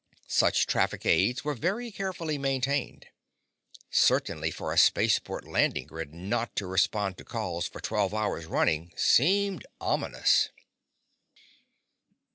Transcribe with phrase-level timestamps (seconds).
[0.27, 3.05] Such traffic aids were very carefully maintained.
[3.91, 8.93] Certainly for a spaceport landing grid not to respond to calls for twelve hours running
[8.97, 10.49] seemed ominous.